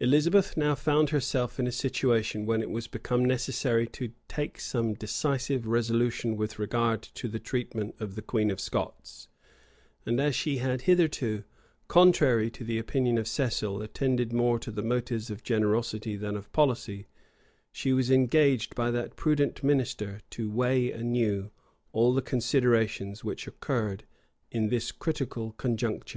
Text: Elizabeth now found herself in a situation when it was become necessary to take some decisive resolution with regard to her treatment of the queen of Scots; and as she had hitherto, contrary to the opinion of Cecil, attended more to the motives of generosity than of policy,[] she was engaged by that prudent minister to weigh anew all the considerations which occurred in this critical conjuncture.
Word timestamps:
Elizabeth 0.00 0.56
now 0.56 0.74
found 0.74 1.10
herself 1.10 1.60
in 1.60 1.66
a 1.68 1.70
situation 1.70 2.44
when 2.44 2.60
it 2.60 2.70
was 2.70 2.88
become 2.88 3.24
necessary 3.24 3.86
to 3.86 4.10
take 4.26 4.58
some 4.58 4.94
decisive 4.94 5.64
resolution 5.68 6.36
with 6.36 6.58
regard 6.58 7.02
to 7.02 7.28
her 7.28 7.38
treatment 7.38 7.94
of 8.00 8.16
the 8.16 8.20
queen 8.20 8.50
of 8.50 8.58
Scots; 8.58 9.28
and 10.04 10.20
as 10.20 10.34
she 10.34 10.56
had 10.56 10.80
hitherto, 10.90 11.44
contrary 11.86 12.50
to 12.50 12.64
the 12.64 12.78
opinion 12.78 13.16
of 13.16 13.28
Cecil, 13.28 13.80
attended 13.80 14.32
more 14.32 14.58
to 14.58 14.72
the 14.72 14.82
motives 14.82 15.30
of 15.30 15.44
generosity 15.44 16.16
than 16.16 16.34
of 16.36 16.50
policy,[] 16.52 17.06
she 17.70 17.92
was 17.92 18.10
engaged 18.10 18.74
by 18.74 18.90
that 18.90 19.14
prudent 19.14 19.62
minister 19.62 20.20
to 20.30 20.50
weigh 20.50 20.90
anew 20.90 21.52
all 21.92 22.12
the 22.12 22.22
considerations 22.22 23.22
which 23.22 23.46
occurred 23.46 24.02
in 24.50 24.68
this 24.68 24.90
critical 24.90 25.52
conjuncture. 25.52 26.12